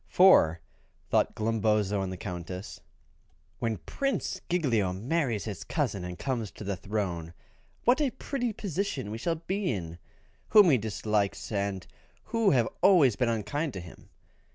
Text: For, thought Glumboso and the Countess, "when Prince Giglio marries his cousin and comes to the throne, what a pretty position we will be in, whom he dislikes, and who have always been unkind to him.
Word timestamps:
For, 0.07 0.61
thought 1.11 1.35
Glumboso 1.35 2.01
and 2.01 2.11
the 2.11 2.17
Countess, 2.17 2.81
"when 3.59 3.77
Prince 3.77 4.41
Giglio 4.49 4.93
marries 4.93 5.43
his 5.45 5.63
cousin 5.63 6.03
and 6.03 6.17
comes 6.17 6.49
to 6.53 6.63
the 6.63 6.75
throne, 6.75 7.35
what 7.83 8.01
a 8.01 8.09
pretty 8.09 8.51
position 8.51 9.11
we 9.11 9.19
will 9.23 9.35
be 9.35 9.71
in, 9.71 9.99
whom 10.47 10.71
he 10.71 10.79
dislikes, 10.79 11.51
and 11.51 11.85
who 12.23 12.49
have 12.49 12.67
always 12.81 13.15
been 13.15 13.29
unkind 13.29 13.73
to 13.73 13.79
him. 13.79 14.09